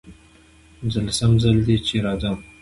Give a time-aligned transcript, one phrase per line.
[0.77, 2.37] پنځلسم ځل دی چې راځم.